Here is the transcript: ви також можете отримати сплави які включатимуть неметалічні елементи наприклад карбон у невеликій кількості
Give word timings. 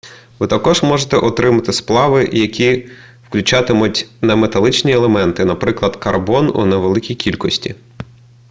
ви 0.39 0.47
також 0.47 0.83
можете 0.83 1.17
отримати 1.17 1.73
сплави 1.73 2.29
які 2.33 2.89
включатимуть 3.27 4.09
неметалічні 4.21 4.91
елементи 4.91 5.45
наприклад 5.45 5.95
карбон 5.95 6.51
у 6.55 6.65
невеликій 6.65 7.15
кількості 7.15 7.75